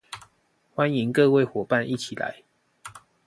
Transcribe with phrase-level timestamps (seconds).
[0.75, 2.41] 歡迎各位夥伴一起來